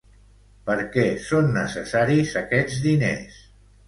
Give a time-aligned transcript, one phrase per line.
[0.69, 3.37] Per què són necessaris aquests diners?